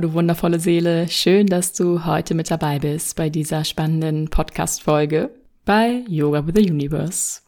[0.00, 1.08] Du wundervolle Seele.
[1.08, 5.30] Schön, dass du heute mit dabei bist bei dieser spannenden Podcast-Folge
[5.64, 7.40] bei Yoga with the Universe.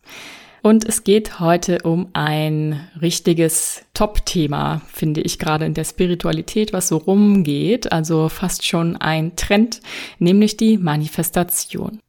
[0.63, 6.89] Und es geht heute um ein richtiges Top-Thema, finde ich gerade in der Spiritualität, was
[6.89, 9.81] so rumgeht, also fast schon ein Trend,
[10.19, 12.01] nämlich die Manifestation.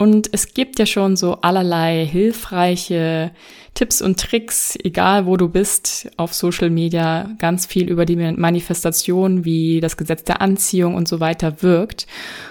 [0.00, 3.32] Und es gibt ja schon so allerlei hilfreiche
[3.74, 9.44] Tipps und Tricks, egal wo du bist, auf Social Media, ganz viel über die Manifestation,
[9.44, 12.06] wie das Gesetz der Anziehung und so weiter wirkt.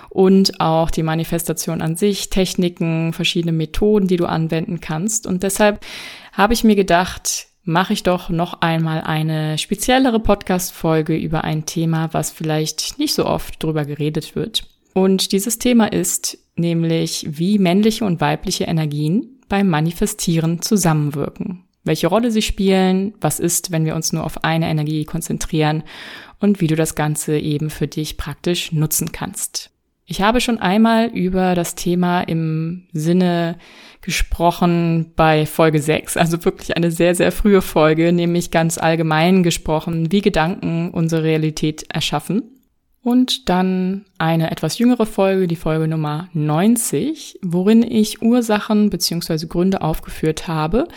[0.10, 5.26] Und auch die Manifestation an sich, Techniken, verschiedene Methoden, die du anwenden kannst.
[5.26, 5.86] Und deshalb
[6.34, 12.10] habe ich mir gedacht, mache ich doch noch einmal eine speziellere Podcast-Folge über ein Thema,
[12.14, 14.64] was vielleicht nicht so oft drüber geredet wird.
[14.98, 21.66] Und dieses Thema ist nämlich, wie männliche und weibliche Energien beim Manifestieren zusammenwirken.
[21.84, 25.84] Welche Rolle sie spielen, was ist, wenn wir uns nur auf eine Energie konzentrieren
[26.40, 29.70] und wie du das Ganze eben für dich praktisch nutzen kannst.
[30.08, 33.60] Ich habe schon einmal über das Thema im Sinne
[34.02, 40.12] gesprochen bei Folge 6, also wirklich eine sehr, sehr frühe Folge, nämlich ganz allgemein gesprochen,
[40.12, 42.57] wie Gedanken unsere Realität erschaffen.
[43.08, 49.46] Und dann eine etwas jüngere Folge, die Folge Nummer 90, worin ich Ursachen bzw.
[49.46, 50.90] Gründe aufgeführt habe,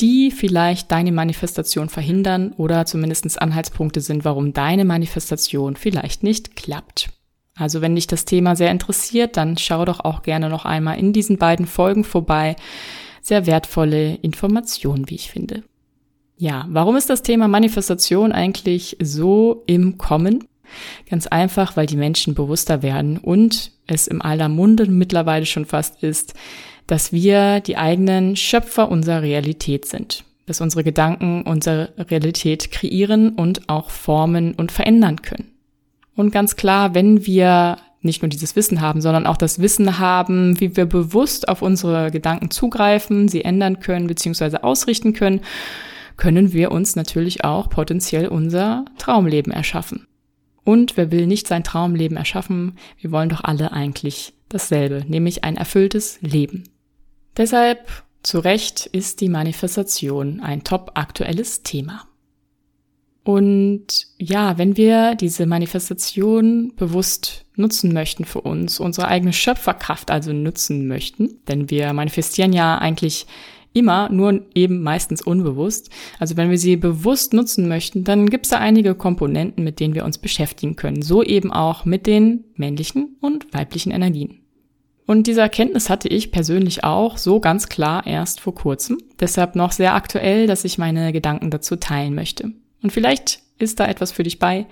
[0.00, 7.10] die vielleicht deine Manifestation verhindern oder zumindest Anhaltspunkte sind, warum deine Manifestation vielleicht nicht klappt.
[7.54, 11.12] Also wenn dich das Thema sehr interessiert, dann schau doch auch gerne noch einmal in
[11.12, 12.56] diesen beiden Folgen vorbei.
[13.20, 15.64] Sehr wertvolle Informationen, wie ich finde.
[16.38, 20.48] Ja, warum ist das Thema Manifestation eigentlich so im Kommen?
[21.08, 26.02] Ganz einfach, weil die Menschen bewusster werden und es im aller Munde mittlerweile schon fast
[26.02, 26.34] ist,
[26.86, 30.24] dass wir die eigenen Schöpfer unserer Realität sind.
[30.46, 35.52] Dass unsere Gedanken unsere Realität kreieren und auch formen und verändern können.
[36.16, 40.58] Und ganz klar, wenn wir nicht nur dieses Wissen haben, sondern auch das Wissen haben,
[40.60, 44.58] wie wir bewusst auf unsere Gedanken zugreifen, sie ändern können bzw.
[44.58, 45.42] ausrichten können,
[46.16, 50.07] können wir uns natürlich auch potenziell unser Traumleben erschaffen.
[50.68, 52.76] Und wer will nicht sein Traumleben erschaffen?
[53.00, 56.64] Wir wollen doch alle eigentlich dasselbe, nämlich ein erfülltes Leben.
[57.38, 57.88] Deshalb
[58.22, 62.04] zu Recht ist die Manifestation ein top aktuelles Thema.
[63.24, 70.34] Und ja, wenn wir diese Manifestation bewusst nutzen möchten für uns, unsere eigene Schöpferkraft also
[70.34, 73.26] nutzen möchten, denn wir manifestieren ja eigentlich
[73.72, 75.90] immer, nur eben meistens unbewusst.
[76.18, 79.94] Also wenn wir sie bewusst nutzen möchten, dann gibt es da einige Komponenten, mit denen
[79.94, 81.02] wir uns beschäftigen können.
[81.02, 84.40] So eben auch mit den männlichen und weiblichen Energien.
[85.06, 88.98] Und diese Erkenntnis hatte ich persönlich auch so ganz klar erst vor kurzem.
[89.18, 92.52] Deshalb noch sehr aktuell, dass ich meine Gedanken dazu teilen möchte.
[92.82, 94.66] Und vielleicht ist da etwas für dich bei.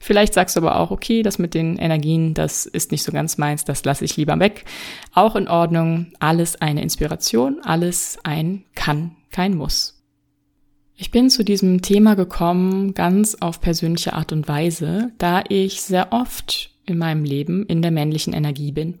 [0.00, 3.38] Vielleicht sagst du aber auch, okay, das mit den Energien, das ist nicht so ganz
[3.38, 4.64] meins, das lasse ich lieber weg.
[5.14, 10.02] Auch in Ordnung, alles eine Inspiration, alles ein kann, kein muss.
[10.96, 16.12] Ich bin zu diesem Thema gekommen ganz auf persönliche Art und Weise, da ich sehr
[16.12, 18.98] oft in meinem Leben in der männlichen Energie bin.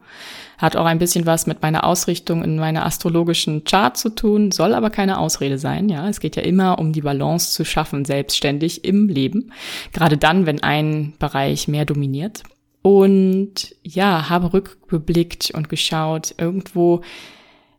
[0.58, 4.74] Hat auch ein bisschen was mit meiner Ausrichtung in meiner astrologischen Chart zu tun, soll
[4.74, 5.88] aber keine Ausrede sein.
[5.88, 9.52] Ja, es geht ja immer um die Balance zu schaffen, selbstständig im Leben.
[9.92, 12.42] Gerade dann, wenn ein Bereich mehr dominiert.
[12.82, 17.02] Und ja, habe rückgeblickt und geschaut, irgendwo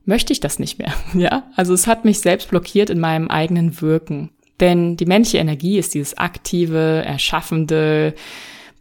[0.06, 0.94] möchte ich das nicht mehr.
[1.14, 4.30] Ja, also es hat mich selbst blockiert in meinem eigenen Wirken.
[4.60, 8.14] Denn die männliche Energie ist dieses aktive, erschaffende,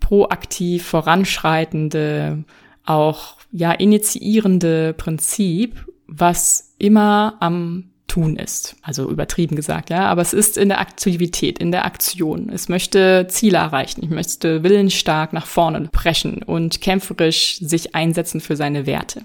[0.04, 2.44] proaktiv voranschreitende,
[2.84, 8.76] auch ja initiierende Prinzip, was immer am tun ist.
[8.82, 10.06] Also übertrieben gesagt, ja.
[10.06, 12.50] Aber es ist in der Aktivität, in der Aktion.
[12.50, 14.04] Es möchte Ziele erreichen.
[14.04, 19.22] Ich möchte willensstark nach vorne preschen und kämpferisch sich einsetzen für seine Werte.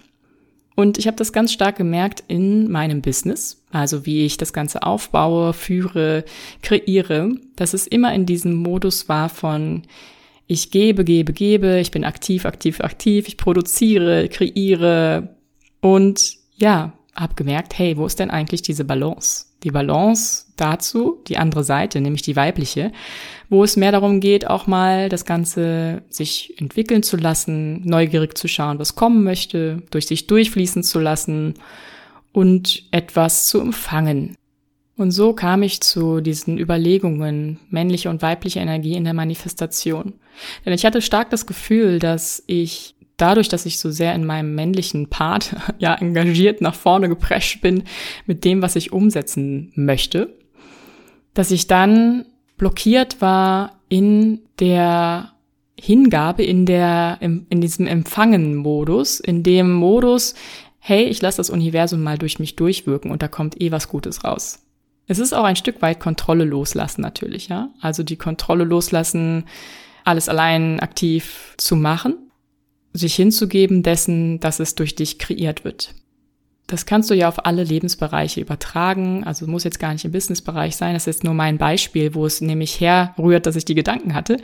[0.77, 4.83] Und ich habe das ganz stark gemerkt in meinem Business, also wie ich das Ganze
[4.83, 6.23] aufbaue, führe,
[6.61, 9.83] kreiere, dass es immer in diesem Modus war von
[10.51, 15.35] ich gebe, gebe, gebe, ich bin aktiv, aktiv, aktiv, ich produziere, kreiere
[15.79, 19.45] und ja, habe gemerkt, hey, wo ist denn eigentlich diese Balance?
[19.61, 22.91] Die Balance dazu, die andere Seite, nämlich die weibliche,
[23.49, 28.47] wo es mehr darum geht, auch mal das Ganze sich entwickeln zu lassen, neugierig zu
[28.47, 31.53] schauen, was kommen möchte, durch sich durchfließen zu lassen
[32.31, 34.35] und etwas zu empfangen.
[34.99, 40.15] Und so kam ich zu diesen Überlegungen, männliche und weibliche Energie in der Manifestation.
[40.65, 44.55] Denn ich hatte stark das Gefühl, dass ich dadurch, dass ich so sehr in meinem
[44.55, 47.83] männlichen Part ja engagiert nach vorne geprescht bin
[48.25, 50.35] mit dem, was ich umsetzen möchte,
[51.33, 52.25] dass ich dann
[52.57, 55.31] blockiert war in der
[55.79, 60.35] Hingabe in der, in, in diesem Empfangen-Modus, in dem Modus,
[60.77, 64.25] hey, ich lasse das Universum mal durch mich durchwirken und da kommt eh was Gutes
[64.25, 64.59] raus.
[65.09, 67.69] Es ist auch ein Stück weit Kontrolle loslassen natürlich, ja.
[67.81, 69.45] Also die Kontrolle loslassen,
[70.05, 72.15] alles allein aktiv zu machen,
[72.93, 75.95] sich hinzugeben dessen, dass es durch dich kreiert wird.
[76.67, 79.23] Das kannst du ja auf alle Lebensbereiche übertragen.
[79.23, 80.93] Also muss jetzt gar nicht im Businessbereich sein.
[80.93, 84.37] Das ist jetzt nur mein Beispiel, wo es nämlich herrührt, dass ich die Gedanken hatte.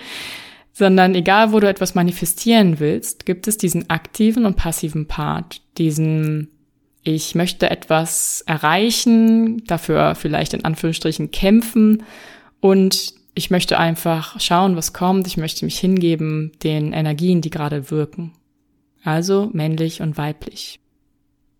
[0.73, 5.61] Sondern egal, wo du etwas manifestieren willst, gibt es diesen aktiven und passiven Part.
[5.77, 6.49] Diesen,
[7.05, 12.03] ich möchte etwas erreichen, dafür vielleicht in Anführungsstrichen kämpfen
[12.59, 15.27] und ich möchte einfach schauen, was kommt.
[15.27, 18.31] Ich möchte mich hingeben den Energien, die gerade wirken.
[19.03, 20.79] Also männlich und weiblich.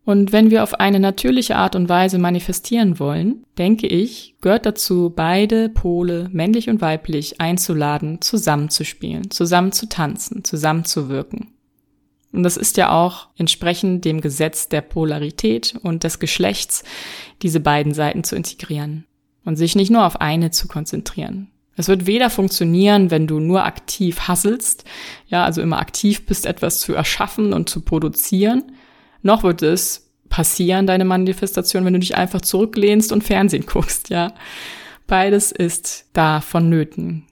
[0.05, 5.11] Und wenn wir auf eine natürliche Art und Weise manifestieren wollen, denke ich, gehört dazu,
[5.15, 11.54] beide Pole, männlich und weiblich, einzuladen, zusammenzuspielen, zusammen zu tanzen, zusammenzuwirken.
[12.35, 16.83] Und das ist ja auch entsprechend dem Gesetz der Polarität und des Geschlechts,
[17.41, 19.05] diese beiden Seiten zu integrieren
[19.45, 21.49] und sich nicht nur auf eine zu konzentrieren.
[21.77, 24.85] Es wird weder funktionieren, wenn du nur aktiv hasselst,
[25.27, 28.63] ja, also immer aktiv bist, etwas zu erschaffen und zu produzieren,
[29.21, 34.33] noch wird es passieren, deine Manifestation, wenn du dich einfach zurücklehnst und Fernsehen guckst, ja.
[35.07, 37.27] Beides ist da vonnöten.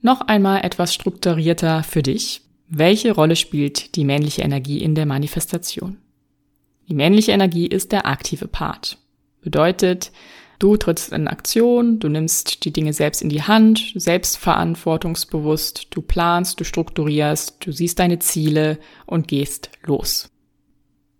[0.00, 2.43] Noch einmal etwas strukturierter für dich.
[2.76, 5.98] Welche Rolle spielt die männliche Energie in der Manifestation?
[6.88, 8.98] Die männliche Energie ist der aktive Part.
[9.42, 10.10] Bedeutet,
[10.58, 16.58] du trittst in Aktion, du nimmst die Dinge selbst in die Hand, selbstverantwortungsbewusst, du planst,
[16.58, 20.32] du strukturierst, du siehst deine Ziele und gehst los.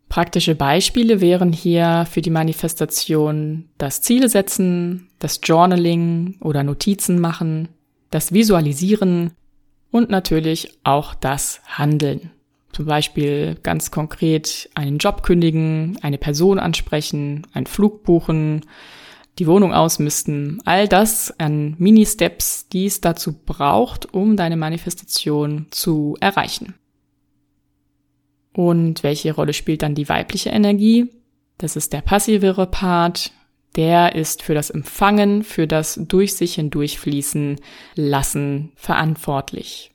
[0.09, 7.69] Praktische Beispiele wären hier für die Manifestation das Ziele setzen, das Journaling oder Notizen machen,
[8.11, 9.31] das Visualisieren
[9.95, 12.33] und natürlich auch das Handeln.
[12.73, 18.63] Zum Beispiel ganz konkret einen Job kündigen, eine Person ansprechen, einen Flug buchen,
[19.39, 20.61] die Wohnung ausmisten.
[20.65, 26.75] All das an Mini-Steps, die es dazu braucht, um deine Manifestation zu erreichen.
[28.53, 31.09] Und welche Rolle spielt dann die weibliche Energie?
[31.57, 33.31] Das ist der passivere Part.
[33.77, 37.61] Der ist für das Empfangen, für das durch sich hindurchfließen
[37.97, 39.91] lassen verantwortlich.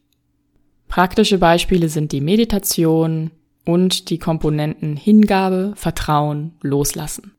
[0.87, 3.31] Praktische Beispiele sind die Meditation
[3.65, 7.33] und die Komponenten Hingabe, Vertrauen, Loslassen.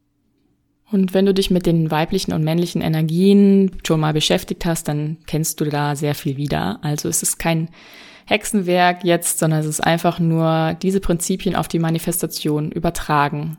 [0.90, 5.18] Und wenn du dich mit den weiblichen und männlichen Energien schon mal beschäftigt hast, dann
[5.26, 6.78] kennst du da sehr viel wieder.
[6.82, 7.68] Also es ist kein
[8.26, 13.58] Hexenwerk jetzt, sondern es ist einfach nur diese Prinzipien auf die Manifestation übertragen.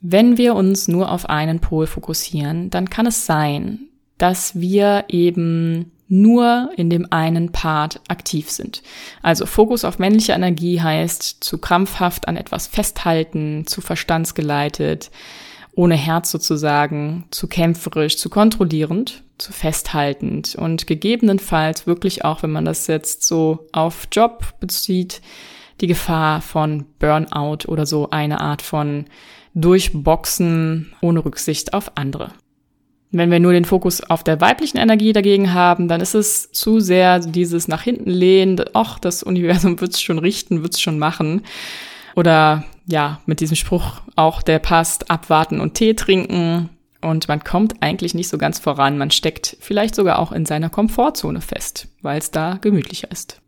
[0.00, 3.80] Wenn wir uns nur auf einen Pol fokussieren, dann kann es sein,
[4.16, 8.82] dass wir eben nur in dem einen Part aktiv sind.
[9.22, 15.10] Also Fokus auf männliche Energie heißt zu krampfhaft an etwas festhalten, zu verstandsgeleitet,
[15.74, 22.64] ohne Herz sozusagen, zu kämpferisch, zu kontrollierend zu festhaltend und gegebenenfalls wirklich auch, wenn man
[22.64, 25.22] das jetzt so auf Job bezieht,
[25.80, 29.06] die Gefahr von Burnout oder so eine Art von
[29.54, 32.32] Durchboxen ohne Rücksicht auf andere.
[33.10, 36.78] Wenn wir nur den Fokus auf der weiblichen Energie dagegen haben, dann ist es zu
[36.78, 41.42] sehr dieses nach hinten lehnen, ach, das Universum wird's schon richten, wird's schon machen.
[42.16, 46.68] Oder ja, mit diesem Spruch auch, der passt, abwarten und Tee trinken.
[47.00, 48.98] Und man kommt eigentlich nicht so ganz voran.
[48.98, 53.40] Man steckt vielleicht sogar auch in seiner Komfortzone fest, weil es da gemütlicher ist.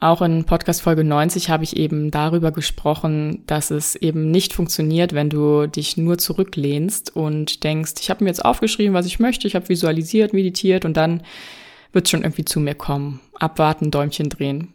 [0.00, 5.14] Auch in Podcast Folge 90 habe ich eben darüber gesprochen, dass es eben nicht funktioniert,
[5.14, 9.46] wenn du dich nur zurücklehnst und denkst, ich habe mir jetzt aufgeschrieben, was ich möchte,
[9.46, 11.22] ich habe visualisiert, meditiert und dann
[11.92, 13.20] wird es schon irgendwie zu mir kommen.
[13.34, 14.74] Abwarten, Däumchen drehen.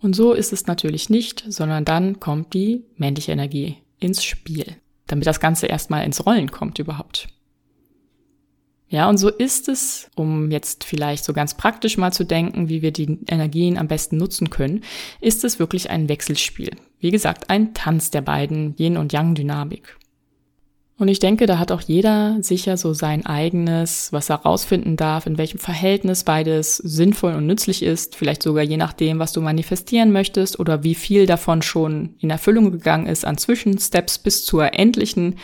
[0.00, 4.76] Und so ist es natürlich nicht, sondern dann kommt die männliche Energie ins Spiel
[5.08, 7.26] damit das Ganze erstmal ins Rollen kommt überhaupt.
[8.90, 12.80] Ja, und so ist es, um jetzt vielleicht so ganz praktisch mal zu denken, wie
[12.80, 14.82] wir die Energien am besten nutzen können,
[15.20, 16.70] ist es wirklich ein Wechselspiel.
[16.98, 19.98] Wie gesagt, ein Tanz der beiden Yin und Yang Dynamik.
[20.98, 25.26] Und ich denke, da hat auch jeder sicher so sein eigenes, was er rausfinden darf,
[25.26, 30.10] in welchem Verhältnis beides sinnvoll und nützlich ist, vielleicht sogar je nachdem, was du manifestieren
[30.10, 35.36] möchtest oder wie viel davon schon in Erfüllung gegangen ist an Zwischensteps bis zur endlichen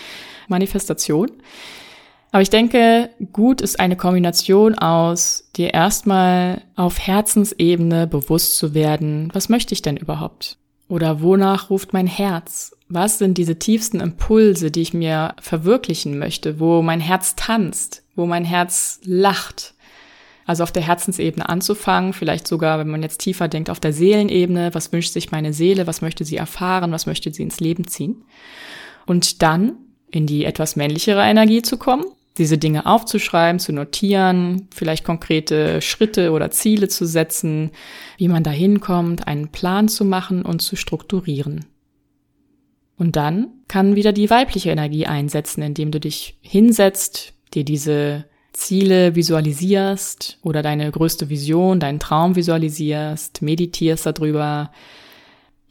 [0.48, 1.30] Manifestation.
[2.34, 9.30] Aber ich denke, gut ist eine Kombination aus, dir erstmal auf Herzensebene bewusst zu werden,
[9.32, 10.58] was möchte ich denn überhaupt?
[10.88, 12.76] Oder wonach ruft mein Herz?
[12.88, 18.26] Was sind diese tiefsten Impulse, die ich mir verwirklichen möchte, wo mein Herz tanzt, wo
[18.26, 19.74] mein Herz lacht?
[20.44, 24.74] Also auf der Herzensebene anzufangen, vielleicht sogar, wenn man jetzt tiefer denkt, auf der Seelenebene,
[24.74, 28.24] was wünscht sich meine Seele, was möchte sie erfahren, was möchte sie ins Leben ziehen.
[29.06, 29.76] Und dann
[30.10, 32.04] in die etwas männlichere Energie zu kommen,
[32.38, 37.70] diese Dinge aufzuschreiben, zu notieren, vielleicht konkrete Schritte oder Ziele zu setzen,
[38.16, 41.66] wie man da hinkommt, einen Plan zu machen und zu strukturieren.
[42.96, 49.14] Und dann kann wieder die weibliche Energie einsetzen, indem du dich hinsetzt, dir diese Ziele
[49.16, 54.70] visualisierst oder deine größte Vision, deinen Traum visualisierst, meditierst darüber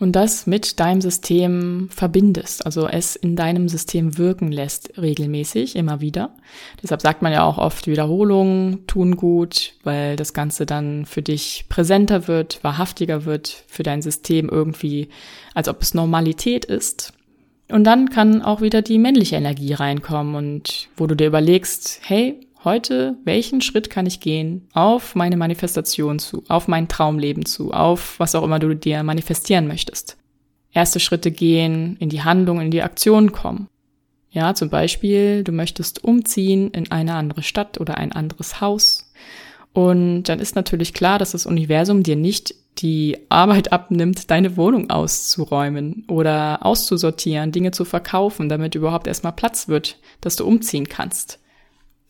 [0.03, 6.01] und das mit deinem System verbindest, also es in deinem System wirken lässt regelmäßig, immer
[6.01, 6.35] wieder.
[6.83, 11.67] Deshalb sagt man ja auch oft Wiederholungen tun gut, weil das Ganze dann für dich
[11.69, 15.07] präsenter wird, wahrhaftiger wird, für dein System irgendwie,
[15.53, 17.13] als ob es Normalität ist.
[17.69, 22.41] Und dann kann auch wieder die männliche Energie reinkommen und wo du dir überlegst, hey,
[22.63, 28.19] heute, welchen Schritt kann ich gehen auf meine Manifestation zu, auf mein Traumleben zu, auf
[28.19, 30.17] was auch immer du dir manifestieren möchtest.
[30.71, 33.67] Erste Schritte gehen, in die Handlung, in die Aktion kommen.
[34.31, 39.11] Ja, zum Beispiel, du möchtest umziehen in eine andere Stadt oder ein anderes Haus.
[39.73, 44.89] Und dann ist natürlich klar, dass das Universum dir nicht die Arbeit abnimmt, deine Wohnung
[44.89, 51.39] auszuräumen oder auszusortieren, Dinge zu verkaufen, damit überhaupt erstmal Platz wird, dass du umziehen kannst.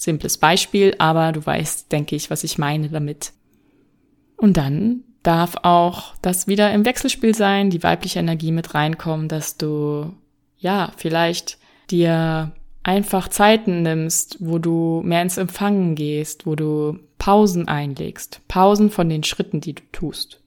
[0.04, 3.32] Simples Beispiel, aber du weißt, denke ich, was ich meine damit.
[4.36, 9.56] Und dann darf auch das wieder im Wechselspiel sein, die weibliche Energie mit reinkommen, dass
[9.56, 10.14] du,
[10.58, 11.58] ja, vielleicht
[11.90, 12.52] dir
[12.84, 19.08] einfach Zeiten nimmst, wo du mehr ins Empfangen gehst, wo du Pausen einlegst, Pausen von
[19.08, 20.43] den Schritten, die du tust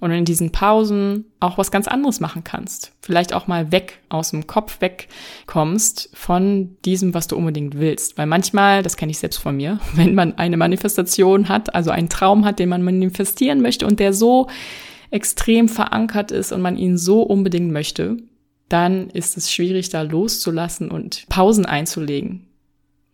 [0.00, 2.92] und in diesen Pausen auch was ganz anderes machen kannst.
[3.00, 8.18] Vielleicht auch mal weg aus dem Kopf wegkommst von diesem, was du unbedingt willst.
[8.18, 12.10] Weil manchmal, das kenne ich selbst von mir, wenn man eine Manifestation hat, also einen
[12.10, 14.48] Traum hat, den man manifestieren möchte und der so
[15.10, 18.18] extrem verankert ist und man ihn so unbedingt möchte,
[18.68, 22.48] dann ist es schwierig, da loszulassen und Pausen einzulegen.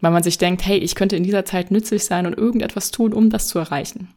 [0.00, 3.12] Weil man sich denkt, hey, ich könnte in dieser Zeit nützlich sein und irgendetwas tun,
[3.12, 4.08] um das zu erreichen.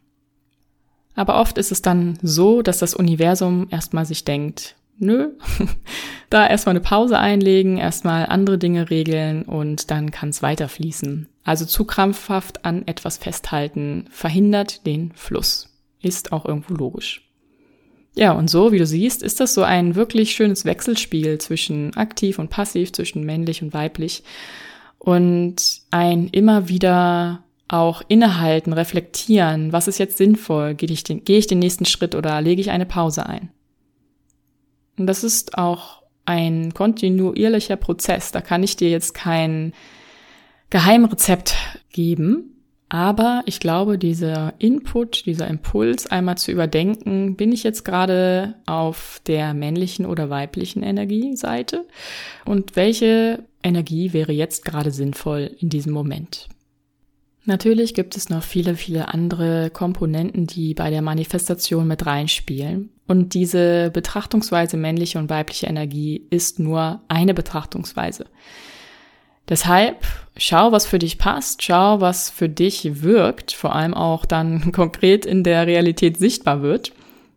[1.15, 5.29] Aber oft ist es dann so, dass das Universum erstmal sich denkt, nö,
[6.29, 11.27] da erstmal eine Pause einlegen, erstmal andere Dinge regeln und dann kann es weiterfließen.
[11.43, 15.69] Also zu krampfhaft an etwas festhalten verhindert den Fluss.
[16.01, 17.21] Ist auch irgendwo logisch.
[18.15, 22.39] Ja, und so, wie du siehst, ist das so ein wirklich schönes Wechselspiel zwischen aktiv
[22.39, 24.23] und passiv, zwischen männlich und weiblich
[24.99, 31.39] und ein immer wieder auch innehalten, reflektieren, was ist jetzt sinnvoll, gehe ich, den, gehe
[31.39, 33.49] ich den nächsten Schritt oder lege ich eine Pause ein.
[34.97, 38.31] Und das ist auch ein kontinuierlicher Prozess.
[38.31, 39.73] Da kann ich dir jetzt kein
[40.69, 41.55] Geheimrezept
[41.91, 42.55] geben,
[42.89, 49.21] aber ich glaube, dieser Input, dieser Impuls einmal zu überdenken, bin ich jetzt gerade auf
[49.25, 51.85] der männlichen oder weiblichen Energieseite
[52.45, 56.47] und welche Energie wäre jetzt gerade sinnvoll in diesem Moment.
[57.45, 62.89] Natürlich gibt es noch viele, viele andere Komponenten, die bei der Manifestation mit reinspielen.
[63.07, 68.25] Und diese Betrachtungsweise männliche und weibliche Energie ist nur eine Betrachtungsweise.
[69.47, 74.71] Deshalb schau, was für dich passt, schau, was für dich wirkt, vor allem auch dann
[74.71, 76.93] konkret in der Realität sichtbar wird,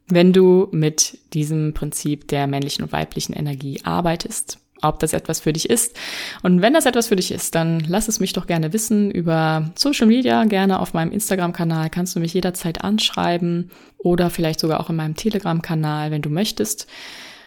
[0.06, 5.52] wenn du mit diesem Prinzip der männlichen und weiblichen Energie arbeitest ob das etwas für
[5.52, 5.96] dich ist.
[6.42, 9.70] Und wenn das etwas für dich ist, dann lass es mich doch gerne wissen über
[9.74, 14.90] Social Media, gerne auf meinem Instagram-Kanal kannst du mich jederzeit anschreiben oder vielleicht sogar auch
[14.90, 16.86] in meinem Telegram-Kanal, wenn du möchtest.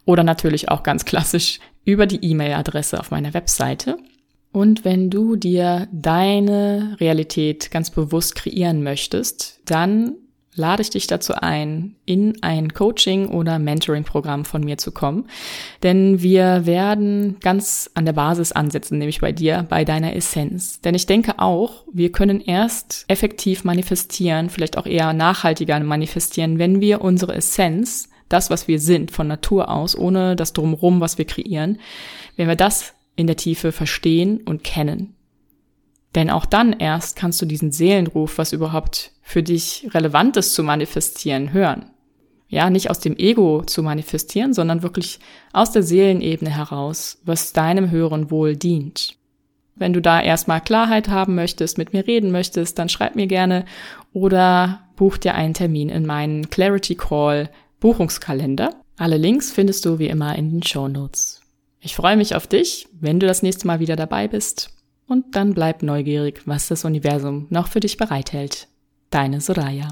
[0.06, 3.98] Oder natürlich auch ganz klassisch über die E-Mail-Adresse auf meiner Webseite.
[4.52, 10.16] Und wenn du dir deine Realität ganz bewusst kreieren möchtest, dann
[10.54, 15.28] lade ich dich dazu ein, in ein Coaching- oder Mentoring-Programm von mir zu kommen.
[15.82, 20.82] Denn wir werden ganz an der Basis ansetzen, nämlich bei dir, bei deiner Essenz.
[20.82, 26.82] Denn ich denke auch, wir können erst effektiv manifestieren, vielleicht auch eher nachhaltiger manifestieren, wenn
[26.82, 31.26] wir unsere Essenz, das, was wir sind, von Natur aus, ohne das Drumherum, was wir
[31.26, 31.80] kreieren,
[32.36, 35.16] wenn wir das in der Tiefe verstehen und kennen.
[36.16, 40.64] Denn auch dann erst kannst du diesen Seelenruf, was überhaupt für dich relevant ist zu
[40.64, 41.86] manifestieren, hören.
[42.50, 45.20] Ja, nicht aus dem Ego zu manifestieren, sondern wirklich
[45.54, 49.16] aus der Seelenebene heraus, was deinem höheren Wohl dient.
[49.76, 53.64] Wenn du da erstmal Klarheit haben möchtest, mit mir reden möchtest, dann schreib mir gerne
[54.12, 57.50] oder buch dir einen Termin in meinen Clarity Call
[57.80, 58.76] Buchungskalender.
[58.98, 61.42] Alle Links findest du wie immer in den Show Notes.
[61.80, 64.72] Ich freue mich auf dich, wenn du das nächste Mal wieder dabei bist
[65.12, 68.70] und dann bleib neugierig, was das Universum noch für dich bereithält.
[69.10, 69.90] Deine Soraya.